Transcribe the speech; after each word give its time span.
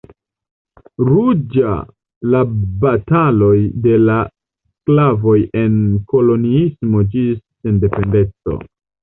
Ruĝa 1.09 1.73
la 2.35 2.41
bataloj 2.85 3.53
de 3.83 3.93
la 4.07 4.17
sklavoj 4.71 5.37
en 5.61 5.77
koloniismo 6.15 7.05
ĝis 7.15 7.39
sendependeco. 7.45 8.59